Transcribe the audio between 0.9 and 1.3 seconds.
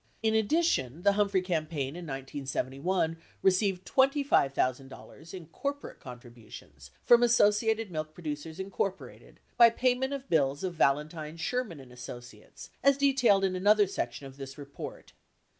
the Hum